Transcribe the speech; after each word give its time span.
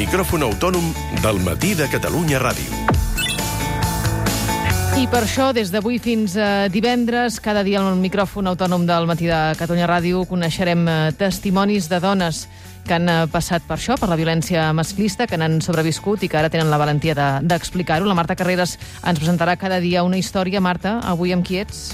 micròfon 0.00 0.46
autònom 0.46 0.86
del 1.20 1.38
matí 1.44 1.74
de 1.76 1.84
Catalunya 1.92 2.38
Ràdio. 2.40 2.72
I 4.96 5.04
per 5.12 5.20
això, 5.26 5.50
des 5.52 5.68
d'avui 5.68 5.98
fins 6.00 6.38
a 6.40 6.70
divendres, 6.72 7.36
cada 7.44 7.60
dia 7.66 7.82
al 7.84 7.98
micròfon 8.00 8.48
autònom 8.48 8.86
del 8.88 9.04
matí 9.10 9.28
de 9.28 9.40
Catalunya 9.60 9.88
Ràdio 9.90 10.22
coneixerem 10.30 10.86
eh, 10.88 10.96
testimonis 11.20 11.90
de 11.92 12.00
dones 12.00 12.46
que 12.90 12.96
han 12.98 13.06
eh, 13.06 13.28
passat 13.30 13.62
per 13.68 13.76
això, 13.78 13.94
per 14.00 14.08
la 14.10 14.18
violència 14.18 14.64
masclista, 14.74 15.28
que 15.30 15.38
n'han 15.38 15.60
sobreviscut 15.62 16.24
i 16.26 16.28
que 16.30 16.40
ara 16.40 16.50
tenen 16.50 16.72
la 16.72 16.78
valentia 16.80 17.14
d'explicar-ho. 17.14 18.02
De, 18.02 18.10
la 18.10 18.18
Marta 18.18 18.34
Carreras 18.34 18.76
ens 19.06 19.20
presentarà 19.20 19.54
cada 19.60 19.78
dia 19.78 20.02
una 20.02 20.18
història. 20.18 20.58
Marta, 20.58 20.98
avui 21.06 21.30
amb 21.30 21.46
qui 21.46 21.60
ets? 21.62 21.92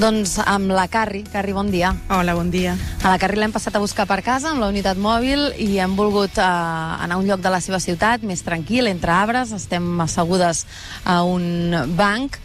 Doncs 0.00 0.38
amb 0.40 0.72
la 0.72 0.86
Carri. 0.88 1.20
Carri, 1.28 1.52
bon 1.52 1.68
dia. 1.74 1.90
Hola, 2.08 2.32
bon 2.38 2.48
dia. 2.54 2.78
A 3.02 3.12
la 3.12 3.18
Carri 3.20 3.36
l'hem 3.42 3.52
passat 3.52 3.76
a 3.76 3.82
buscar 3.82 4.06
per 4.08 4.22
casa 4.24 4.54
amb 4.54 4.62
la 4.62 4.70
unitat 4.72 4.96
mòbil 4.96 5.50
i 5.60 5.74
hem 5.82 5.98
volgut 5.98 6.40
eh, 6.40 6.46
anar 6.46 7.18
a 7.18 7.20
un 7.20 7.28
lloc 7.28 7.44
de 7.44 7.52
la 7.52 7.60
seva 7.60 7.82
ciutat 7.82 8.24
més 8.24 8.40
tranquil, 8.46 8.88
entre 8.88 9.12
arbres. 9.12 9.52
Estem 9.52 10.00
assegudes 10.00 10.64
a 11.04 11.20
un 11.28 11.76
banc 11.98 12.40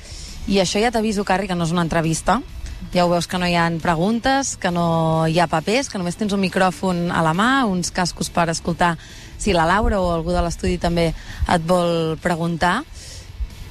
i 0.51 0.59
això 0.59 0.83
ja 0.83 0.91
t'aviso, 0.91 1.23
Carri, 1.23 1.47
que 1.47 1.55
no 1.55 1.63
és 1.63 1.71
una 1.71 1.87
entrevista. 1.87 2.41
Ja 2.91 3.05
ho 3.05 3.09
veus 3.09 3.27
que 3.29 3.39
no 3.39 3.47
hi 3.47 3.55
ha 3.55 3.69
preguntes, 3.81 4.55
que 4.59 4.71
no 4.73 5.25
hi 5.29 5.39
ha 5.39 5.47
papers, 5.47 5.89
que 5.89 6.01
només 6.01 6.17
tens 6.19 6.33
un 6.35 6.41
micròfon 6.43 7.07
a 7.13 7.23
la 7.25 7.31
mà, 7.37 7.65
uns 7.69 7.93
cascos 7.95 8.29
per 8.33 8.49
escoltar 8.51 8.97
si 9.37 9.53
la 9.53 9.65
Laura 9.67 9.99
o 9.99 10.11
algú 10.13 10.31
de 10.31 10.41
l'estudi 10.43 10.77
també 10.79 11.09
et 11.11 11.65
vol 11.67 12.17
preguntar 12.23 12.81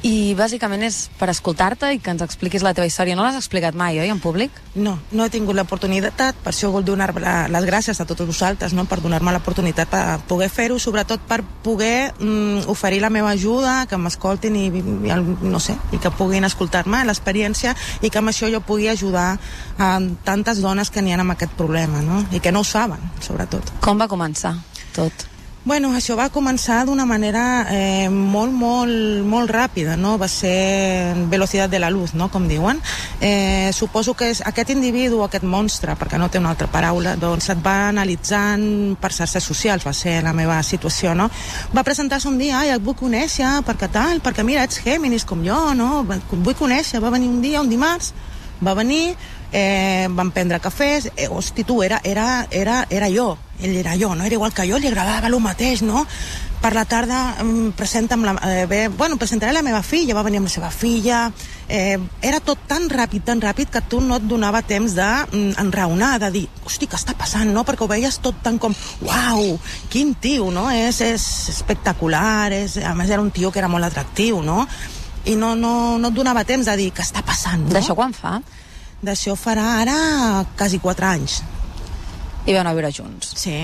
i 0.03 0.35
bàsicament 0.35 0.83
és 0.83 0.97
per 1.19 1.29
escoltar-te 1.31 1.93
i 1.95 2.01
que 2.03 2.11
ens 2.11 2.23
expliquis 2.25 2.65
la 2.67 2.73
teva 2.75 2.89
història. 2.89 3.15
No 3.15 3.23
l'has 3.23 3.39
explicat 3.39 3.77
mai, 3.79 4.01
oi, 4.03 4.11
en 4.11 4.19
públic? 4.23 4.55
No, 4.75 4.97
no 5.15 5.25
he 5.25 5.31
tingut 5.31 5.57
l'oportunitat, 5.57 6.41
per 6.43 6.51
això 6.51 6.73
vull 6.75 6.87
donar 6.87 7.13
les 7.15 7.69
gràcies 7.69 8.01
a 8.01 8.07
tots 8.09 8.27
vosaltres, 8.27 8.75
no? 8.75 8.85
per 8.91 8.99
donar-me 9.03 9.35
l'oportunitat 9.35 9.91
per 9.93 10.03
poder 10.29 10.51
fer-ho, 10.51 10.79
sobretot 10.83 11.23
per 11.29 11.41
poder 11.63 12.13
mm, 12.19 12.67
oferir 12.73 13.03
la 13.05 13.13
meva 13.15 13.31
ajuda, 13.31 13.87
que 13.87 13.99
m'escoltin 13.99 14.59
i, 14.59 14.67
i, 14.69 15.19
no 15.47 15.63
sé, 15.63 15.79
i 15.95 16.03
que 16.03 16.11
puguin 16.19 16.49
escoltar-me 16.49 17.05
l'experiència 17.07 17.77
i 18.03 18.11
que 18.11 18.23
amb 18.23 18.35
això 18.35 18.51
jo 18.51 18.63
pugui 18.67 18.91
ajudar 18.91 19.37
a 19.79 19.93
tantes 20.27 20.63
dones 20.65 20.91
que 20.91 21.03
n'hi 21.03 21.15
ha 21.15 21.21
amb 21.23 21.37
aquest 21.37 21.55
problema, 21.59 22.03
no? 22.03 22.25
i 22.33 22.43
que 22.43 22.51
no 22.51 22.67
ho 22.67 22.67
saben, 22.67 22.99
sobretot. 23.23 23.77
Com 23.85 24.03
va 24.03 24.11
començar 24.11 24.57
tot? 24.97 25.29
Bueno, 25.65 25.93
això 25.95 26.17
va 26.19 26.25
començar 26.35 26.81
d'una 26.89 27.05
manera 27.07 27.43
eh, 27.71 28.09
molt, 28.11 28.51
molt, 28.51 29.23
molt 29.23 29.51
ràpida, 29.55 29.95
no? 29.95 30.17
Va 30.19 30.27
ser 30.27 31.15
velocitat 31.31 31.71
de 31.71 31.79
la 31.79 31.91
luz, 31.95 32.17
no? 32.19 32.27
Com 32.35 32.49
diuen. 32.51 32.81
Eh, 33.23 33.71
suposo 33.71 34.17
que 34.19 34.33
és 34.33 34.41
aquest 34.43 34.73
individu, 34.75 35.21
aquest 35.23 35.47
monstre, 35.47 35.95
perquè 35.95 36.19
no 36.19 36.27
té 36.27 36.41
una 36.43 36.51
altra 36.51 36.67
paraula, 36.67 37.15
doncs 37.15 37.47
et 37.55 37.63
va 37.63 37.77
analitzant 37.93 38.97
per 38.99 39.13
xarxes 39.15 39.47
socials, 39.47 39.87
va 39.87 39.95
ser 39.95 40.17
la 40.27 40.35
meva 40.35 40.59
situació, 40.67 41.15
no? 41.15 41.29
Va 41.71 41.87
presentar-se 41.87 42.27
un 42.27 42.43
dia, 42.43 42.59
ai, 42.59 42.75
et 42.75 42.83
vull 42.83 42.99
conèixer, 42.99 43.61
perquè 43.63 43.87
tal, 43.95 44.19
perquè 44.19 44.43
mira, 44.43 44.67
ets 44.67 44.83
Géminis 44.83 45.23
com 45.23 45.47
jo, 45.47 45.61
no? 45.79 46.03
Vull 46.09 46.59
conèixer, 46.59 46.99
va 46.99 47.15
venir 47.15 47.31
un 47.31 47.39
dia, 47.39 47.63
un 47.63 47.71
dimarts, 47.71 48.11
va 48.67 48.75
venir, 48.75 49.13
eh, 49.53 50.09
vam 50.11 50.31
prendre 50.33 50.61
cafès, 50.61 51.11
eh, 51.17 51.29
hosti, 51.29 51.65
tu, 51.65 51.83
era, 51.83 52.01
era, 52.05 52.47
era, 52.51 52.87
era 52.91 53.09
jo, 53.13 53.37
ell 53.61 53.77
era 53.77 53.97
jo, 53.97 54.15
no? 54.15 54.25
Era 54.25 54.35
igual 54.35 54.55
que 54.55 54.67
jo, 54.67 54.79
li 54.81 54.89
agradava 54.89 55.29
el 55.29 55.39
mateix, 55.41 55.83
no? 55.83 56.07
Per 56.63 56.71
la 56.75 56.85
tarda 56.87 57.37
em 57.43 57.73
presenta 57.75 58.15
amb 58.15 58.25
la, 58.25 58.35
eh, 58.47 58.67
bé, 58.71 58.87
bueno, 58.89 59.19
presentaré 59.19 59.53
la 59.53 59.63
meva 59.67 59.83
filla, 59.83 60.15
va 60.15 60.23
venir 60.23 60.39
amb 60.39 60.47
la 60.47 60.53
seva 60.55 60.71
filla, 60.71 61.33
eh, 61.69 61.99
era 62.23 62.41
tot 62.41 62.65
tan 62.71 62.89
ràpid, 62.89 63.25
tan 63.27 63.43
ràpid, 63.43 63.69
que 63.69 63.83
tu 63.83 64.01
no 64.01 64.17
et 64.17 64.27
donava 64.31 64.63
temps 64.63 64.95
d'enraonar, 64.95 66.13
de, 66.19 66.25
de 66.27 66.33
dir, 66.39 66.49
hosti, 66.65 66.87
què 66.87 66.97
està 66.97 67.17
passant, 67.19 67.51
no? 67.53 67.67
Perquè 67.67 67.85
ho 67.85 67.91
veies 67.91 68.19
tot 68.23 68.41
tan 68.43 68.59
com, 68.63 68.75
uau, 69.03 69.59
quin 69.91 70.15
tio, 70.15 70.51
no? 70.55 70.71
És, 70.71 71.03
és 71.03 71.29
espectacular, 71.53 72.53
és, 72.53 72.79
a 72.79 72.95
més 72.95 73.11
era 73.11 73.23
un 73.23 73.31
tio 73.31 73.51
que 73.51 73.59
era 73.59 73.69
molt 73.69 73.91
atractiu, 73.91 74.41
no? 74.43 74.65
I 75.27 75.37
no, 75.37 75.55
no, 75.55 75.99
no 75.99 76.09
et 76.09 76.15
donava 76.15 76.47
temps 76.47 76.67
de 76.67 76.79
dir, 76.79 76.91
què 76.95 77.03
està 77.05 77.23
passant, 77.27 77.67
no? 77.67 77.75
D'això 77.75 77.99
quan 77.99 78.15
fa? 78.15 78.41
D'això 79.03 79.35
farà 79.35 79.65
ara 79.81 79.95
quasi 80.55 80.79
4 80.79 81.07
anys. 81.09 81.41
I 82.47 82.55
anar 82.55 82.71
a 82.71 82.77
viure 82.77 82.91
junts? 82.95 83.33
Sí, 83.39 83.55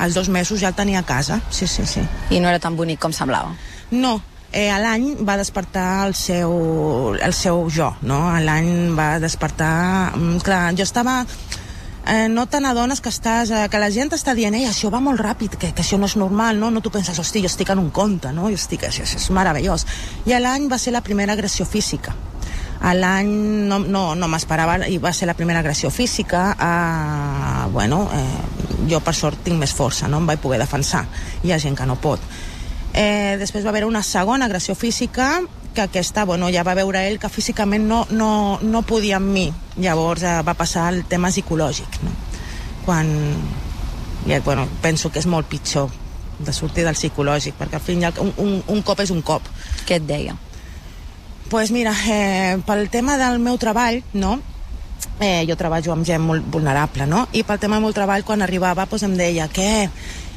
als 0.00 0.16
dos 0.16 0.30
mesos 0.32 0.60
ja 0.60 0.70
el 0.72 0.76
tenia 0.76 1.02
a 1.02 1.04
casa, 1.08 1.42
sí, 1.50 1.66
sí, 1.68 1.84
sí. 1.84 2.00
I 2.32 2.40
no 2.40 2.48
era 2.48 2.60
tan 2.60 2.76
bonic 2.76 3.00
com 3.00 3.12
semblava? 3.12 3.52
No, 3.90 4.14
eh, 4.52 4.70
a 4.72 4.78
l'any 4.80 5.18
va 5.20 5.36
despertar 5.36 6.06
el 6.06 6.14
seu, 6.16 7.12
el 7.20 7.36
seu 7.36 7.66
jo, 7.68 7.90
no? 8.08 8.22
A 8.32 8.40
l'any 8.40 8.96
va 8.96 9.18
despertar... 9.20 10.16
Mm, 10.16 10.40
clar, 10.44 10.62
jo 10.76 10.84
estava 10.88 11.18
eh, 12.06 12.28
no 12.32 12.46
te 12.48 12.62
n'adones 12.64 13.04
que 13.04 13.12
estàs, 13.12 13.52
eh, 13.52 13.66
que 13.68 13.80
la 13.82 13.90
gent 13.92 14.16
està 14.16 14.32
dient, 14.38 14.56
ei, 14.56 14.64
això 14.64 14.88
va 14.92 15.02
molt 15.04 15.20
ràpid, 15.20 15.58
que, 15.60 15.74
que 15.76 15.84
això 15.84 16.00
no 16.00 16.08
és 16.08 16.16
normal, 16.16 16.56
no? 16.56 16.72
No 16.72 16.80
tu 16.80 16.92
penses, 16.94 17.20
hosti, 17.20 17.44
jo 17.44 17.52
estic 17.52 17.74
en 17.74 17.84
un 17.84 17.92
conte, 17.92 18.32
no? 18.32 18.48
Jo 18.48 18.56
estic, 18.56 18.88
això, 18.88 19.04
això 19.04 19.20
és 19.20 19.28
meravellós. 19.28 19.84
I 20.24 20.40
l'any 20.40 20.70
va 20.72 20.80
ser 20.80 20.96
la 20.96 21.04
primera 21.04 21.36
agressió 21.36 21.68
física 21.68 22.16
a 22.80 22.92
l'any 22.94 23.30
no, 23.68 23.78
no, 23.80 24.02
no 24.14 24.28
m'esperava 24.28 24.78
i 24.88 24.98
va 25.02 25.12
ser 25.16 25.28
la 25.28 25.34
primera 25.34 25.60
agressió 25.60 25.90
física 25.90 26.48
uh, 26.54 27.70
bueno, 27.72 28.04
eh, 28.12 28.86
jo 28.90 29.00
per 29.00 29.14
sort 29.14 29.42
tinc 29.44 29.58
més 29.60 29.72
força 29.74 30.08
no? 30.08 30.20
Em 30.20 30.26
vaig 30.28 30.42
poder 30.42 30.60
defensar. 30.60 31.06
Hi 31.44 31.52
ha 31.52 31.60
gent 31.62 31.76
que 31.78 31.86
no 31.88 31.96
pot. 32.00 32.22
Eh, 32.96 33.36
després 33.40 33.64
va 33.64 33.72
haver 33.74 33.84
una 33.84 34.02
segona 34.02 34.46
agressió 34.46 34.74
física 34.74 35.40
que 35.74 35.82
aquesta, 35.82 36.24
bueno, 36.24 36.48
ja 36.48 36.64
va 36.64 36.74
veure 36.74 37.02
ell 37.04 37.18
que 37.20 37.28
físicament 37.28 37.84
no, 37.84 38.06
no, 38.10 38.58
no 38.62 38.82
podia 38.88 39.18
amb 39.20 39.32
mi. 39.32 39.50
Llavors 39.76 40.24
eh, 40.24 40.40
va 40.46 40.56
passar 40.56 40.88
el 40.94 41.04
tema 41.04 41.28
psicològic 41.28 42.00
no? 42.04 42.14
quan 42.86 43.10
ja, 44.26 44.40
bueno, 44.40 44.66
penso 44.82 45.10
que 45.12 45.20
és 45.20 45.26
molt 45.26 45.48
pitjor 45.50 45.90
de 46.38 46.52
sortir 46.52 46.84
del 46.84 46.96
psicològic 46.96 47.56
perquè 47.58 47.78
al 47.78 47.84
fin 47.84 48.02
un, 48.22 48.32
un, 48.42 48.58
un 48.72 48.82
cop 48.82 49.00
és 49.04 49.12
un 49.12 49.22
cop. 49.22 49.44
Què 49.86 50.00
et 50.00 50.08
deia? 50.08 50.36
Pues 51.48 51.70
mira, 51.70 51.94
eh, 52.06 52.58
pel 52.66 52.88
tema 52.90 53.16
del 53.16 53.38
meu 53.38 53.58
treball, 53.58 54.02
no? 54.12 54.40
Eh, 55.20 55.46
jo 55.48 55.56
treballo 55.56 55.94
amb 55.94 56.04
gent 56.04 56.22
molt 56.22 56.44
vulnerable, 56.52 57.06
no? 57.06 57.26
I 57.32 57.42
pel 57.46 57.60
tema 57.60 57.76
del 57.78 57.86
meu 57.86 57.94
treball, 57.96 58.24
quan 58.24 58.42
arribava, 58.42 58.86
pues 58.86 59.04
em 59.06 59.16
deia, 59.16 59.48
què? 59.48 59.88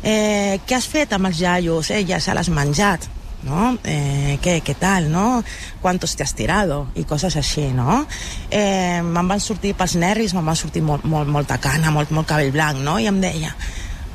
Eh, 0.03 0.59
què 0.65 0.75
has 0.77 0.87
fet 0.87 1.13
amb 1.13 1.27
els 1.27 1.41
iaios? 1.41 1.89
Eh, 1.91 2.05
ja 2.07 2.21
se 2.23 2.33
l'has 2.33 2.51
menjat, 2.53 3.09
no? 3.43 3.73
Eh, 3.83 4.37
què, 4.43 4.59
què 4.63 4.75
tal, 4.79 5.09
no? 5.11 5.43
Quantos 5.81 6.15
te 6.15 6.23
has 6.23 6.35
tirado? 6.35 6.87
I 6.95 7.03
coses 7.03 7.35
així, 7.35 7.67
no? 7.75 8.05
Eh, 8.51 9.01
me'n 9.03 9.27
van 9.27 9.43
sortir 9.43 9.75
pels 9.75 9.97
nervis, 9.99 10.33
me'n 10.35 10.47
van 10.47 10.59
sortir 10.59 10.83
molt, 10.85 11.03
molt, 11.03 11.27
molta 11.27 11.59
cana, 11.59 11.91
molt, 11.91 12.11
molt 12.15 12.27
cabell 12.29 12.53
blanc, 12.55 12.79
no? 12.85 12.99
I 12.99 13.09
em 13.11 13.19
deia, 13.19 13.55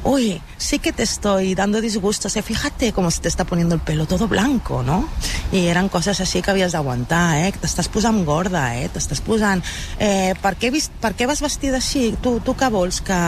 uy, 0.04 0.40
sí 0.58 0.78
que 0.78 0.92
te 0.92 1.02
estoy 1.02 1.54
dando 1.54 1.80
disgusto, 1.80 2.28
o 2.28 2.30
sea, 2.30 2.42
fíjate 2.42 2.92
cómo 2.92 3.10
se 3.10 3.20
te 3.20 3.28
está 3.28 3.44
poniendo 3.44 3.74
el 3.74 3.80
pelo 3.80 4.06
todo 4.06 4.28
blanco, 4.28 4.82
no? 4.82 5.08
I 5.52 5.66
eren 5.72 5.88
coses 5.88 6.20
així 6.20 6.42
que 6.42 6.52
havies 6.52 6.74
d'aguantar, 6.76 7.40
eh? 7.44 7.52
T'estàs 7.60 7.88
posant 7.88 8.22
gorda, 8.26 8.66
eh? 8.76 8.88
T'estàs 8.92 9.22
posant... 9.24 9.62
Eh, 9.98 10.34
per, 10.42 10.54
què 10.60 10.70
vist, 10.74 10.92
per 11.00 11.14
què 11.16 11.28
vas 11.30 11.40
vestida 11.44 11.80
així? 11.80 12.12
Tu, 12.22 12.36
tu 12.44 12.54
què 12.58 12.70
vols? 12.70 13.00
Que, 13.04 13.20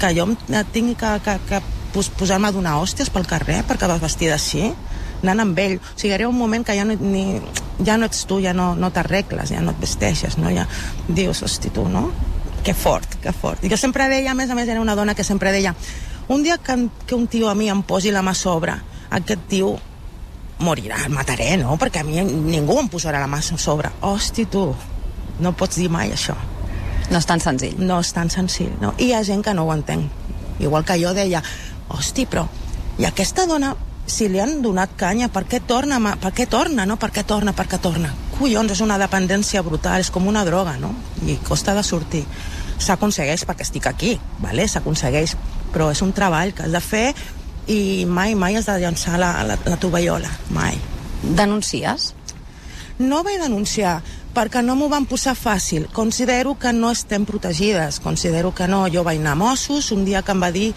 que 0.00 0.12
jo 0.16 0.28
tingui 0.72 0.94
que, 0.98 1.16
que, 1.24 1.38
que 1.48 1.62
posar-me 1.96 2.48
a 2.48 2.54
donar 2.54 2.76
hòsties 2.80 3.10
pel 3.10 3.26
carrer 3.26 3.62
perquè 3.66 3.88
vas 3.90 4.02
vestida 4.04 4.36
així? 4.36 4.70
anant 5.22 5.46
amb 5.46 5.58
ell. 5.58 5.78
O 5.80 5.98
sigui, 5.98 6.24
un 6.24 6.36
moment 6.36 6.64
que 6.66 6.76
ja 6.76 6.84
no, 6.84 6.96
ni, 7.00 7.40
ja 7.84 7.96
no 7.96 8.06
ets 8.06 8.24
tu, 8.28 8.40
ja 8.44 8.52
no, 8.56 8.74
no 8.78 8.92
t'arregles, 8.92 9.50
ja 9.50 9.62
no 9.64 9.74
et 9.74 9.82
vesteixes, 9.82 10.38
no? 10.38 10.52
Ja 10.54 10.66
dius, 11.08 11.42
hosti, 11.46 11.72
tu, 11.74 11.86
no? 11.88 12.10
Que 12.66 12.74
fort, 12.74 13.06
que 13.22 13.30
fort. 13.30 13.62
I 13.62 13.70
jo 13.70 13.76
sempre 13.78 14.08
deia, 14.10 14.32
a 14.32 14.34
més 14.34 14.50
a 14.50 14.56
més, 14.58 14.66
era 14.66 14.82
una 14.82 14.96
dona 14.98 15.14
que 15.14 15.22
sempre 15.22 15.52
deia 15.54 15.70
un 16.26 16.42
dia 16.42 16.58
que, 16.58 16.74
que 17.06 17.14
un 17.14 17.28
tio 17.30 17.46
a 17.48 17.54
mi 17.54 17.68
em 17.70 17.84
posi 17.86 18.10
la 18.10 18.24
mà 18.26 18.32
a 18.34 18.34
sobre, 18.34 18.74
aquest 19.14 19.44
tio 19.46 19.76
morirà, 20.58 21.04
el 21.06 21.14
mataré, 21.14 21.52
no? 21.60 21.76
Perquè 21.78 22.02
a 22.02 22.06
mi 22.08 22.18
ningú 22.26 22.80
em 22.80 22.88
posarà 22.90 23.20
la 23.22 23.30
mà 23.30 23.38
a 23.38 23.58
sobre. 23.62 23.92
Hosti, 24.00 24.48
tu, 24.50 24.66
no 25.38 25.52
pots 25.54 25.78
dir 25.78 25.86
mai 25.88 26.10
això. 26.10 26.34
No 27.12 27.20
és 27.20 27.30
tan 27.30 27.38
senzill. 27.38 27.78
No 27.78 28.00
és 28.02 28.10
tan 28.12 28.34
senzill, 28.34 28.74
no? 28.82 28.96
I 28.98 29.12
hi 29.12 29.14
ha 29.14 29.22
gent 29.22 29.46
que 29.46 29.54
no 29.54 29.68
ho 29.68 29.72
entén. 29.72 30.08
Igual 30.58 30.84
que 30.84 30.98
jo 30.98 31.14
deia, 31.14 31.44
hosti, 31.86 32.26
però 32.26 32.48
i 32.98 33.06
aquesta 33.06 33.46
dona, 33.46 33.76
si 34.10 34.26
li 34.32 34.40
han 34.42 34.58
donat 34.64 34.98
canya, 34.98 35.28
per 35.28 35.44
què 35.46 35.60
torna? 35.62 36.00
Per 36.18 36.34
què 36.34 36.48
torna, 36.50 36.86
no? 36.88 36.98
Per 36.98 37.12
què 37.14 37.22
torna, 37.22 37.54
per 37.54 37.68
què 37.70 37.78
torna? 37.78 38.10
Collons, 38.40 38.72
és 38.72 38.82
una 38.82 38.98
dependència 38.98 39.62
brutal, 39.62 40.00
és 40.00 40.10
com 40.10 40.26
una 40.26 40.42
droga, 40.48 40.78
no? 40.82 40.94
I 41.22 41.38
costa 41.46 41.76
de 41.76 41.86
sortir 41.86 42.24
s'aconsegueix 42.78 43.46
perquè 43.48 43.66
estic 43.66 43.86
aquí, 43.90 44.16
vale? 44.42 44.68
s'aconsegueix, 44.68 45.36
però 45.72 45.90
és 45.92 46.02
un 46.02 46.12
treball 46.16 46.52
que 46.54 46.66
has 46.66 46.74
de 46.74 46.82
fer 46.82 47.06
i 47.66 48.04
mai, 48.06 48.34
mai 48.38 48.56
has 48.56 48.68
de 48.68 48.76
llançar 48.80 49.18
la, 49.18 49.32
la, 49.46 49.58
la 49.64 49.78
tovallola, 49.80 50.30
mai. 50.54 50.78
Denuncies? 51.22 52.12
No 52.98 53.22
vaig 53.26 53.42
denunciar 53.42 53.98
perquè 54.36 54.60
no 54.62 54.76
m'ho 54.76 54.88
van 54.92 55.06
posar 55.08 55.34
fàcil. 55.36 55.88
Considero 55.92 56.54
que 56.60 56.72
no 56.72 56.92
estem 56.92 57.24
protegides, 57.28 58.00
considero 58.04 58.52
que 58.54 58.68
no. 58.68 58.84
Jo 58.92 59.04
vaig 59.04 59.20
anar 59.20 59.32
a 59.32 59.40
Mossos 59.40 59.90
un 59.92 60.04
dia 60.04 60.22
que 60.22 60.32
em 60.36 60.42
va 60.44 60.52
dir 60.52 60.70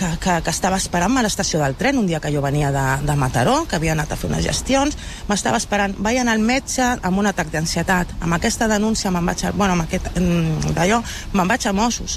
que, 0.00 0.18
que, 0.18 0.34
que 0.42 0.50
estava 0.50 0.78
esperant-me 0.80 1.20
a 1.20 1.24
l'estació 1.26 1.60
del 1.60 1.76
tren 1.76 1.98
un 2.00 2.08
dia 2.08 2.22
que 2.24 2.32
jo 2.32 2.40
venia 2.40 2.70
de, 2.72 2.84
de 3.04 3.16
Mataró, 3.20 3.66
que 3.68 3.76
havia 3.76 3.92
anat 3.92 4.14
a 4.14 4.16
fer 4.16 4.30
unes 4.30 4.46
gestions, 4.46 4.96
m'estava 5.28 5.60
esperant, 5.60 5.94
vaig 6.00 6.22
anar 6.22 6.38
al 6.38 6.44
metge 6.44 6.86
amb 6.96 7.20
un 7.20 7.28
atac 7.28 7.52
d'ansietat. 7.52 8.16
Amb 8.24 8.38
aquesta 8.38 8.68
denúncia 8.70 9.12
me'n 9.12 9.28
vaig, 9.28 9.44
a, 9.44 9.52
bueno, 9.52 9.76
amb 9.76 9.84
aquest, 9.84 10.08
d'allò, 10.72 11.02
me'n 11.36 11.52
vaig 11.52 11.66
a 11.68 11.74
Mossos. 11.76 12.16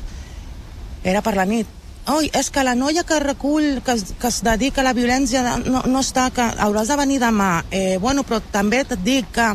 Era 1.04 1.22
per 1.22 1.36
la 1.36 1.50
nit. 1.50 1.80
oi, 2.08 2.30
és 2.36 2.50
que 2.52 2.64
la 2.68 2.76
noia 2.76 3.06
que 3.08 3.20
recull, 3.20 3.82
que, 3.84 3.94
que 4.20 4.28
es 4.28 4.42
dedica 4.44 4.82
a 4.82 4.84
la 4.84 4.92
violència 4.94 5.56
no, 5.64 5.84
no 5.88 6.02
està, 6.04 6.30
que 6.36 6.44
hauràs 6.60 6.90
de 6.92 6.98
venir 7.00 7.20
demà. 7.20 7.64
Eh, 7.72 7.98
bueno, 8.00 8.24
però 8.28 8.42
també 8.52 8.82
et 8.84 8.92
dic 9.04 9.30
que 9.32 9.46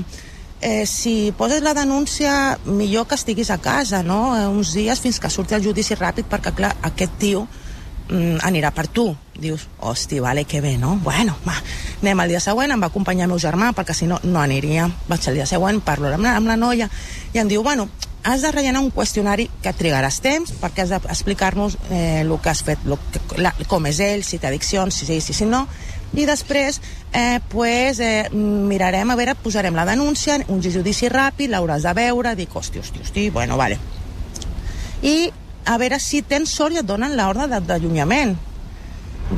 eh, 0.60 0.86
si 0.86 1.32
poses 1.36 1.60
la 1.62 1.74
denúncia, 1.76 2.58
millor 2.64 3.06
que 3.06 3.16
estiguis 3.20 3.50
a 3.50 3.58
casa, 3.58 4.02
no? 4.02 4.36
Eh, 4.36 4.46
uns 4.48 4.72
dies 4.76 5.00
fins 5.00 5.20
que 5.20 5.30
surti 5.30 5.56
el 5.56 5.64
judici 5.64 5.96
ràpid, 5.96 6.28
perquè, 6.28 6.54
clar, 6.56 6.72
aquest 6.88 7.20
tio 7.20 7.46
mm, 8.08 8.40
anirà 8.48 8.72
per 8.74 8.88
tu. 8.88 9.10
Dius, 9.38 9.68
hosti, 9.78 10.18
vale, 10.18 10.44
que 10.44 10.60
bé, 10.60 10.76
no? 10.78 10.96
Bueno, 11.04 11.36
va, 11.46 11.54
anem 12.02 12.20
al 12.20 12.32
dia 12.32 12.40
següent, 12.42 12.72
em 12.74 12.82
va 12.82 12.90
acompanyar 12.90 13.28
el 13.28 13.32
meu 13.32 13.38
germà, 13.38 13.70
perquè 13.76 13.94
si 13.94 14.08
no, 14.10 14.18
no 14.24 14.40
aniria. 14.42 14.88
Vaig 15.08 15.28
al 15.28 15.38
dia 15.38 15.46
següent, 15.46 15.80
parlo 15.86 16.10
amb 16.10 16.26
la, 16.26 16.34
amb 16.40 16.50
la 16.50 16.58
noia, 16.58 16.90
i 17.32 17.38
em 17.38 17.50
diu, 17.50 17.62
bueno, 17.62 17.88
has 18.24 18.42
de 18.42 18.50
rellenar 18.52 18.80
un 18.82 18.90
qüestionari 18.90 19.46
que 19.62 19.70
et 19.70 19.78
trigaràs 19.78 20.18
temps, 20.20 20.52
perquè 20.60 20.84
has 20.84 20.90
d'explicar-nos 20.90 21.78
eh, 21.88 22.20
el 22.24 22.34
que 22.42 22.50
has 22.50 22.64
fet, 22.66 22.82
lo 22.84 22.98
la, 23.38 23.54
com 23.70 23.86
és 23.86 24.00
ell, 24.04 24.24
si 24.26 24.40
té 24.42 24.50
addiccions, 24.50 24.94
si 24.94 25.06
sí, 25.06 25.20
si, 25.24 25.36
si 25.36 25.46
no, 25.46 25.66
i 26.12 26.24
després 26.26 26.80
eh, 27.12 27.40
pues, 27.48 28.00
eh, 28.00 28.28
mirarem, 28.32 29.10
a 29.10 29.16
veure, 29.16 29.36
posarem 29.38 29.76
la 29.76 29.86
denúncia, 29.88 30.38
un 30.48 30.62
judici 30.64 31.08
ràpid, 31.12 31.52
l'hauràs 31.52 31.86
de 31.86 31.94
veure, 31.94 32.34
dic, 32.36 32.54
hosti, 32.56 32.82
hosti, 32.82 33.04
hosti, 33.04 33.28
bueno, 33.30 33.56
vale. 33.60 33.78
I 35.02 35.30
a 35.68 35.76
veure 35.78 35.98
si 36.00 36.22
tens 36.24 36.50
sort 36.56 36.72
i 36.74 36.80
et 36.80 36.86
donen 36.88 37.12
l'ordre 37.18 37.46
d'allunyament. 37.60 38.36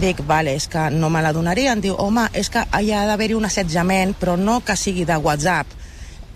Dic, 0.00 0.20
vale, 0.26 0.52
és 0.54 0.68
que 0.70 0.84
no 0.94 1.08
me 1.10 1.22
la 1.22 1.32
donarien. 1.34 1.80
Diu, 1.82 1.96
home, 1.98 2.28
és 2.38 2.48
que 2.54 2.62
hi 2.78 2.92
ha 2.94 3.02
d'haver-hi 3.08 3.34
un 3.34 3.48
assetjament, 3.48 4.14
però 4.20 4.36
no 4.38 4.60
que 4.62 4.76
sigui 4.78 5.04
de 5.08 5.16
WhatsApp. 5.18 5.72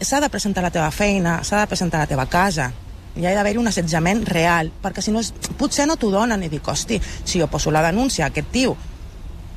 S'ha 0.03 0.19
de 0.21 0.29
presentar 0.29 0.65
la 0.67 0.73
teva 0.75 0.91
feina, 0.91 1.37
s'ha 1.47 1.61
de 1.63 1.69
presentar 1.71 2.01
la 2.03 2.09
teva 2.11 2.27
casa. 2.27 2.73
Hi 3.15 3.29
ha 3.29 3.35
d'haver-hi 3.37 3.61
un 3.63 3.71
assetjament 3.71 4.25
real, 4.27 4.73
perquè 4.83 5.01
si 5.07 5.13
no, 5.15 5.21
és- 5.23 5.31
potser 5.57 5.87
no 5.87 5.95
t'ho 5.97 6.11
donen. 6.11 6.43
I 6.43 6.49
dic, 6.51 6.67
hosti, 6.67 6.99
si 7.25 7.39
jo 7.39 7.47
poso 7.47 7.71
la 7.71 7.83
denúncia 7.87 8.25
a 8.27 8.29
aquest 8.35 8.51
tio, 8.51 8.77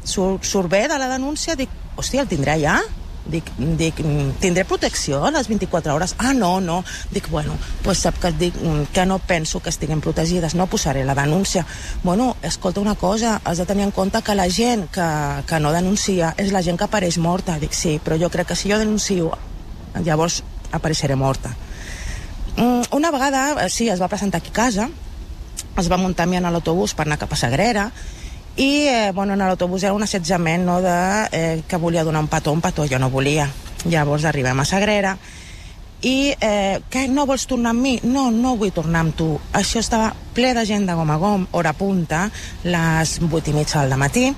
surt, 0.04 0.44
surt 0.46 0.70
bé 0.70 0.88
de 0.88 1.00
la 1.02 1.10
denúncia, 1.10 1.56
dic, 1.56 1.70
hòstia, 1.98 2.22
el 2.22 2.30
tindrà 2.30 2.60
ja? 2.62 2.78
Dic, 3.28 3.44
dic, 3.58 4.00
"Mm, 4.00 4.40
tindré 4.40 4.64
protecció 4.64 5.26
a 5.26 5.32
les 5.32 5.48
24 5.48 5.94
hores? 5.94 6.16
Ah, 6.18 6.34
no, 6.34 6.62
no. 6.62 6.84
Dic, 7.12 7.30
bueno, 7.30 7.58
pues 7.84 8.00
sap 8.00 8.18
que 8.20 8.32
dic 8.32 8.56
mm, 8.56 8.94
que 8.94 9.06
no 9.06 9.20
penso 9.20 9.60
que 9.60 9.70
estiguin 9.70 10.00
protegides, 10.02 10.56
no 10.56 10.68
posaré 10.68 11.04
la 11.04 11.14
denúncia. 11.16 11.66
Bueno, 12.04 12.38
escolta 12.42 12.80
una 12.80 12.96
cosa, 12.96 13.42
has 13.44 13.58
de 13.58 13.66
tenir 13.66 13.84
en 13.84 13.92
compte 13.92 14.22
que 14.22 14.36
la 14.36 14.50
gent 14.50 14.90
que, 14.90 15.44
que 15.46 15.60
no 15.60 15.72
denuncia 15.74 16.34
és 16.38 16.52
la 16.52 16.64
gent 16.64 16.78
que 16.78 16.86
apareix 16.86 17.18
morta. 17.18 17.60
Dic, 17.60 17.74
sí, 17.74 18.00
però 18.04 18.18
jo 18.18 18.30
crec 18.30 18.48
que 18.48 18.56
si 18.56 18.72
jo 18.72 18.78
denuncio, 18.80 19.38
llavors 20.04 20.44
apareixeré 20.72 21.16
morta. 21.16 21.56
Mm, 22.56 22.82
Una 22.92 23.12
vegada, 23.12 23.66
eh, 23.66 23.70
sí, 23.70 23.90
es 23.90 24.02
va 24.02 24.08
presentar 24.08 24.40
aquí 24.40 24.50
a 24.50 24.54
casa, 24.54 24.90
es 25.78 25.92
va 25.92 25.98
muntar 25.98 26.24
amb 26.24 26.32
mi 26.32 26.38
en 26.38 26.44
l'autobús 26.44 26.94
per 26.96 27.06
anar 27.06 27.20
cap 27.20 27.34
a 27.34 27.36
Sagrera 27.36 27.92
i 28.58 28.88
eh, 28.90 29.12
bueno, 29.14 29.34
en 29.34 29.40
l'autobús 29.40 29.84
era 29.84 29.94
un 29.94 30.04
assetjament 30.04 30.64
no, 30.66 30.80
de, 30.82 30.94
eh, 31.32 31.62
que 31.68 31.78
volia 31.78 32.04
donar 32.04 32.22
un 32.24 32.28
petó, 32.28 32.52
un 32.52 32.62
petó, 32.62 32.88
jo 32.90 32.98
no 33.00 33.10
volia. 33.10 33.50
Llavors 33.86 34.26
arribem 34.26 34.60
a 34.60 34.66
Sagrera 34.66 35.18
i 36.02 36.34
eh, 36.42 36.80
què, 36.94 37.08
no 37.10 37.26
vols 37.30 37.46
tornar 37.50 37.72
amb 37.74 37.82
mi? 37.82 37.96
No, 38.04 38.28
no 38.34 38.56
vull 38.58 38.74
tornar 38.74 39.04
amb 39.06 39.16
tu. 39.18 39.28
Això 39.58 39.80
estava 39.82 40.12
ple 40.34 40.54
de 40.58 40.66
gent 40.66 40.86
de 40.90 40.94
gom 40.98 41.10
a 41.10 41.18
gom, 41.22 41.48
hora 41.58 41.74
punta, 41.78 42.28
les 42.66 43.18
vuit 43.30 43.48
i 43.50 43.54
mitja 43.56 43.86
del 43.86 43.98
matí, 43.98 44.32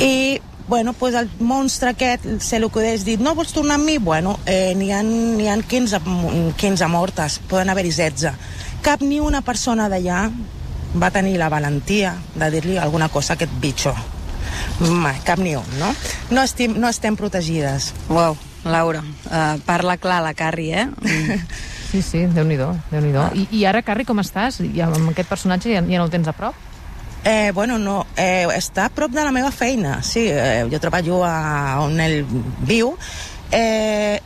i 0.00 0.40
bueno, 0.68 0.92
pues 0.92 1.14
el 1.14 1.30
monstre 1.40 1.94
aquest 1.94 2.26
se 2.44 2.58
l'acudeix 2.60 3.04
dir, 3.06 3.16
no 3.24 3.34
vols 3.34 3.54
tornar 3.56 3.78
amb 3.78 3.86
mi? 3.88 3.96
Bueno, 3.98 4.36
eh, 4.46 4.74
n'hi 4.76 4.90
ha, 4.92 5.00
ha 5.00 5.56
15, 5.62 6.00
m- 6.04 6.52
15 6.60 6.88
mortes, 6.92 7.38
poden 7.48 7.70
haver-hi 7.72 7.90
16. 7.94 8.34
Cap 8.82 9.00
ni 9.02 9.18
una 9.18 9.40
persona 9.42 9.88
d'allà 9.88 10.26
va 10.94 11.10
tenir 11.10 11.36
la 11.38 11.50
valentia 11.52 12.14
de 12.34 12.50
dir-li 12.50 12.78
alguna 12.78 13.08
cosa 13.08 13.34
a 13.34 13.36
aquest 13.36 13.52
bitxo. 13.60 13.94
Mai, 14.80 15.18
cap 15.26 15.40
ni 15.42 15.56
un, 15.58 15.66
no? 15.80 15.90
No 16.30 16.44
estem, 16.44 16.76
no 16.78 16.88
estem 16.88 17.16
protegides. 17.18 17.92
Uau, 18.08 18.36
Laura, 18.64 19.02
uh, 19.02 19.58
parla 19.66 19.98
clar 19.98 20.22
la 20.22 20.34
Carri, 20.34 20.72
eh? 20.72 20.86
Mm. 20.86 21.42
Sí, 21.88 22.02
sí, 22.04 22.18
Déu-n'hi-do, 22.28 22.66
déu 22.90 23.00
nhi 23.00 23.14
déu 23.14 23.30
I, 23.32 23.46
I 23.56 23.62
ara, 23.64 23.80
Carri, 23.80 24.04
com 24.04 24.18
estàs? 24.20 24.58
Ja, 24.76 24.90
amb 24.92 25.08
aquest 25.08 25.30
personatge 25.30 25.70
ja, 25.72 25.80
ja 25.80 25.96
no 25.96 26.04
el 26.04 26.10
tens 26.12 26.28
a 26.28 26.34
prop? 26.36 26.52
Eh, 27.24 27.50
bueno, 27.56 27.78
no, 27.80 28.02
eh, 28.16 28.44
està 28.52 28.84
a 28.86 28.92
prop 28.92 29.10
de 29.10 29.24
la 29.24 29.32
meva 29.32 29.48
feina, 29.50 30.02
sí, 30.04 30.26
eh, 30.28 30.66
jo 30.68 30.80
treballo 30.84 31.22
a 31.24 31.80
on 31.80 31.96
ell 32.04 32.26
viu. 32.68 32.92
Eh, 33.50 34.20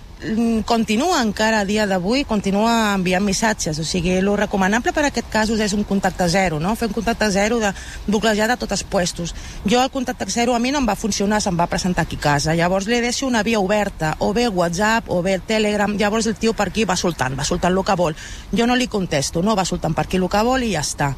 continua 0.64 1.20
encara 1.22 1.60
a 1.60 1.64
dia 1.64 1.86
d'avui, 1.86 2.24
continua 2.24 2.94
enviant 2.94 3.24
missatges, 3.24 3.78
o 3.78 3.84
sigui, 3.84 4.14
el 4.20 4.30
recomanable 4.38 4.92
per 4.94 5.04
a 5.04 5.10
aquest 5.10 5.28
casos 5.32 5.60
és 5.60 5.74
un 5.74 5.82
contacte 5.84 6.28
zero, 6.30 6.60
no? 6.60 6.74
fer 6.76 6.88
un 6.88 6.94
contacte 6.94 7.28
zero 7.34 7.58
de 7.62 7.72
bloquejar 8.06 8.48
de 8.50 8.56
tots 8.56 8.76
els 8.78 8.84
puestos. 8.84 9.34
Jo 9.66 9.82
el 9.82 9.90
contacte 9.90 10.28
zero 10.30 10.54
a 10.54 10.60
mi 10.62 10.70
no 10.70 10.78
em 10.82 10.88
va 10.88 10.96
funcionar, 10.96 11.40
se'm 11.42 11.58
va 11.58 11.66
presentar 11.66 12.06
aquí 12.06 12.20
a 12.20 12.26
casa, 12.28 12.54
llavors 12.54 12.86
li 12.86 13.00
deixo 13.02 13.26
una 13.26 13.42
via 13.42 13.60
oberta, 13.60 14.16
o 14.20 14.32
bé 14.32 14.48
WhatsApp, 14.48 15.10
o 15.10 15.22
bé 15.22 15.34
el 15.40 15.42
Telegram, 15.42 15.96
llavors 15.98 16.26
el 16.26 16.36
tio 16.36 16.54
per 16.54 16.68
aquí 16.70 16.84
va 16.84 16.96
soltant, 16.96 17.38
va 17.38 17.44
soltant 17.44 17.74
el 17.74 17.84
que 17.84 17.98
vol. 17.98 18.16
Jo 18.52 18.66
no 18.66 18.76
li 18.76 18.86
contesto, 18.86 19.42
no, 19.42 19.56
va 19.56 19.64
soltant 19.64 19.94
per 19.94 20.06
aquí 20.06 20.22
el 20.22 20.28
que 20.30 20.46
vol 20.46 20.62
i 20.62 20.72
ja 20.76 20.86
està 20.86 21.14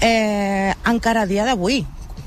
eh, 0.00 0.74
encara 0.86 1.22
a 1.22 1.26
dia 1.26 1.44
d'avui 1.44 1.84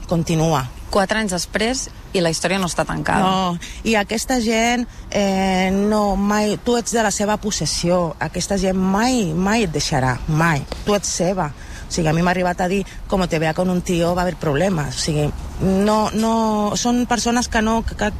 continua. 0.07 0.80
Quatre 0.91 1.21
anys 1.21 1.31
després 1.31 1.85
i 2.11 2.21
la 2.23 2.31
història 2.33 2.59
no 2.59 2.67
està 2.67 2.83
tancada. 2.87 3.23
No, 3.23 3.57
i 3.87 3.95
aquesta 3.95 4.41
gent 4.43 4.83
eh, 5.09 5.71
no, 5.71 6.17
mai, 6.19 6.57
tu 6.65 6.75
ets 6.79 6.91
de 6.91 7.03
la 7.05 7.13
seva 7.15 7.37
possessió, 7.39 8.11
aquesta 8.19 8.59
gent 8.59 8.77
mai, 8.77 9.31
mai 9.31 9.67
et 9.67 9.71
deixarà, 9.71 10.17
mai, 10.27 10.65
tu 10.85 10.97
ets 10.97 11.15
seva. 11.21 11.51
O 11.51 11.93
sigui, 11.93 12.07
a 12.07 12.13
mi 12.15 12.23
m'ha 12.23 12.31
arribat 12.31 12.61
a 12.63 12.69
dir, 12.71 12.83
com 13.07 13.23
te 13.27 13.39
vea 13.39 13.55
con 13.55 13.69
un 13.69 13.81
tío 13.83 14.13
va 14.15 14.23
haver 14.23 14.37
problemes. 14.39 14.95
O 14.95 15.05
sigui, 15.07 15.27
no, 15.61 16.09
no, 16.13 16.35
són 16.79 17.05
persones 17.07 17.47
que 17.51 17.63
no, 17.63 17.81
que, 17.87 17.97
que 17.99 18.11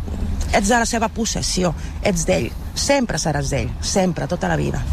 ets 0.52 0.68
de 0.68 0.80
la 0.80 0.88
seva 0.88 1.12
possessió, 1.12 1.72
ets 2.04 2.28
d'ell, 2.28 2.52
sempre 2.76 3.20
seràs 3.20 3.52
d'ell, 3.52 3.72
sempre, 3.84 4.28
tota 4.28 4.52
la 4.52 4.60
vida. 4.60 4.84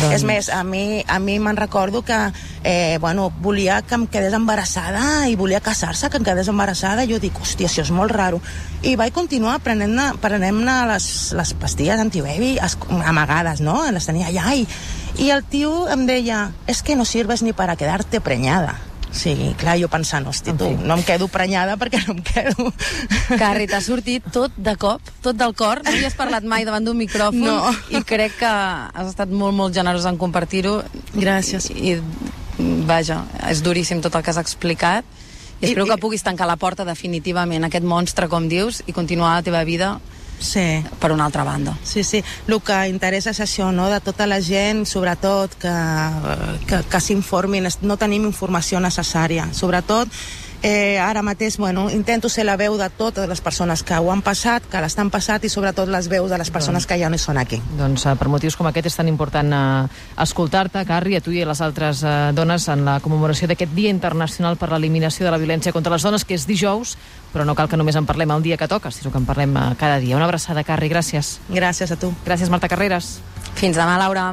Doncs- 0.00 0.14
És 0.14 0.22
més, 0.24 0.48
a 0.48 0.62
mi, 0.64 1.02
a 1.08 1.18
mi 1.18 1.38
me'n 1.42 1.56
recordo 1.56 2.02
que 2.02 2.18
eh, 2.64 2.98
bueno, 3.00 3.32
volia 3.42 3.80
que 3.82 3.94
em 3.94 4.06
quedés 4.06 4.32
embarassada 4.34 5.26
i 5.28 5.34
volia 5.36 5.60
casar-se, 5.60 6.10
que 6.10 6.18
em 6.20 6.24
quedés 6.24 6.48
embarassada, 6.48 7.04
i 7.04 7.10
jo 7.12 7.18
dic, 7.22 7.34
hòstia, 7.40 7.66
això 7.70 7.82
és 7.82 7.90
molt 7.90 8.12
raro. 8.12 8.40
I 8.82 8.94
vaig 8.96 9.12
continuar 9.12 9.58
prenent-ne 9.64 10.12
prenent 10.20 10.62
les, 10.64 11.32
les 11.38 11.54
pastilles 11.54 11.98
antibaby 12.00 12.58
es- 12.62 12.78
amagades, 13.04 13.60
no? 13.60 13.80
Les 13.90 14.06
tenia 14.06 14.28
allà 14.30 14.54
i, 14.54 14.66
i 15.18 15.30
el 15.30 15.42
tio 15.44 15.88
em 15.92 16.06
deia, 16.06 16.50
és 16.66 16.82
es 16.82 16.82
que 16.82 16.96
no 16.96 17.04
sirves 17.04 17.42
ni 17.42 17.52
para 17.52 17.76
quedarte 17.76 18.20
preñada. 18.20 18.78
Sí, 19.12 19.34
clar, 19.60 19.74
jo 19.76 19.88
pensant, 19.92 20.24
hosti, 20.26 20.54
tu, 20.56 20.70
no 20.80 20.94
em 20.96 21.02
quedo 21.04 21.26
prenyada 21.28 21.74
perquè 21.76 21.98
no 22.06 22.14
em 22.16 22.22
quedo. 22.24 22.70
Carri, 23.38 23.66
t'ha 23.68 23.82
sortit 23.84 24.24
tot 24.32 24.54
de 24.56 24.72
cop, 24.80 25.04
tot 25.22 25.36
del 25.36 25.52
cor. 25.54 25.82
No 25.84 25.92
hi 25.92 26.06
has 26.08 26.16
parlat 26.16 26.46
mai 26.48 26.64
davant 26.64 26.84
d'un 26.88 26.96
micròfon 26.96 27.44
No. 27.44 27.58
i 27.92 28.00
crec 28.08 28.38
que 28.40 28.48
has 28.48 29.10
estat 29.12 29.28
molt, 29.28 29.52
molt 29.58 29.76
generós 29.76 30.06
en 30.08 30.16
compartir-ho. 30.16 30.78
Gràcies. 31.12 31.68
I, 31.76 31.98
I, 31.98 32.70
vaja, 32.88 33.20
és 33.50 33.60
duríssim 33.62 34.00
tot 34.00 34.16
el 34.16 34.24
que 34.24 34.32
has 34.32 34.40
explicat. 34.40 35.04
I 35.60 35.68
espero 35.68 35.84
I- 35.86 35.90
que 35.92 36.00
puguis 36.00 36.24
tancar 36.24 36.48
la 36.48 36.56
porta 36.56 36.84
definitivament, 36.88 37.68
aquest 37.68 37.84
monstre, 37.84 38.26
com 38.32 38.48
dius, 38.48 38.80
i 38.88 38.96
continuar 38.96 39.36
la 39.36 39.44
teva 39.46 39.60
vida 39.68 39.98
Sí. 40.42 40.82
per 41.00 41.12
una 41.12 41.24
altra 41.24 41.44
banda. 41.44 41.76
Sí, 41.84 42.04
sí. 42.04 42.22
El 42.48 42.60
que 42.60 42.78
interessa 42.90 43.30
és 43.30 43.40
això, 43.40 43.70
no?, 43.72 43.88
de 43.92 44.00
tota 44.04 44.26
la 44.26 44.40
gent, 44.42 44.84
sobretot, 44.86 45.54
que, 45.62 45.74
que, 46.68 46.82
que 46.90 47.00
s'informin. 47.00 47.68
No 47.82 47.96
tenim 47.96 48.26
informació 48.28 48.80
necessària. 48.82 49.48
Sobretot, 49.54 50.08
eh, 50.62 50.98
ara 50.98 51.22
mateix, 51.22 51.56
bueno, 51.58 51.90
intento 51.90 52.28
ser 52.28 52.44
la 52.46 52.56
veu 52.56 52.76
de 52.78 52.88
totes 52.90 53.28
les 53.28 53.40
persones 53.40 53.82
que 53.82 53.98
ho 53.98 54.10
han 54.12 54.22
passat, 54.22 54.64
que 54.70 54.80
l'estan 54.80 55.10
passat, 55.10 55.44
i 55.44 55.50
sobretot 55.50 55.90
les 55.90 56.08
veus 56.08 56.30
de 56.30 56.38
les 56.38 56.50
persones 56.50 56.86
que 56.86 56.98
ja 56.98 57.10
no 57.10 57.18
hi 57.18 57.22
són 57.22 57.38
aquí. 57.38 57.60
Doncs 57.78 58.06
eh, 58.06 58.14
per 58.18 58.30
motius 58.32 58.56
com 58.56 58.68
aquest 58.70 58.92
és 58.92 58.98
tan 58.98 59.10
important 59.10 59.52
eh, 59.52 59.66
escoltar-te, 60.22 60.84
Carri, 60.88 61.18
a 61.18 61.24
tu 61.24 61.34
i 61.34 61.42
a 61.42 61.50
les 61.50 61.60
altres 61.60 62.04
eh, 62.06 62.14
dones 62.36 62.68
en 62.72 62.86
la 62.86 62.98
commemoració 63.02 63.50
d'aquest 63.50 63.74
Dia 63.74 63.90
Internacional 63.90 64.56
per 64.60 64.70
l'Eliminació 64.72 65.26
de 65.26 65.34
la 65.34 65.42
Violència 65.42 65.74
contra 65.74 65.92
les 65.94 66.06
Dones, 66.06 66.24
que 66.24 66.38
és 66.38 66.46
dijous, 66.46 66.96
però 67.34 67.46
no 67.48 67.58
cal 67.58 67.68
que 67.68 67.80
només 67.80 67.98
en 67.98 68.06
parlem 68.06 68.30
el 68.30 68.46
dia 68.46 68.56
que 68.60 68.70
toca, 68.70 68.94
sinó 68.94 69.12
que 69.12 69.20
en 69.20 69.28
parlem 69.28 69.56
eh, 69.56 69.68
cada 69.80 69.98
dia. 69.98 70.16
Una 70.16 70.30
abraçada, 70.30 70.64
Carri, 70.64 70.92
gràcies. 70.92 71.38
Gràcies 71.50 71.92
a 71.92 71.98
tu. 71.98 72.14
Gràcies, 72.26 72.52
Marta 72.52 72.70
Carreras. 72.70 73.18
Fins 73.58 73.76
demà, 73.76 73.98
Laura. 73.98 74.32